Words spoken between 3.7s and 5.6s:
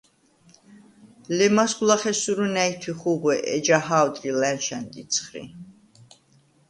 ჰა̄ვდრი ლა̈ნშა̈ნდ იცხრი.